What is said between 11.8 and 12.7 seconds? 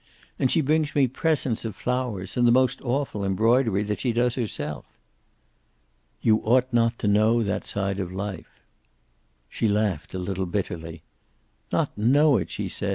know it!" she